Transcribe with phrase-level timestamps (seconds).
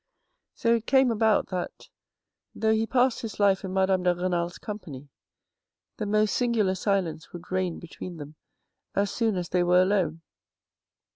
[0.55, 1.87] So it came about that,
[2.55, 5.09] though he passed his life in Madame de Renal's company,
[5.97, 8.33] the most singular silence would reign between them
[8.95, 10.23] as soon as they were alone.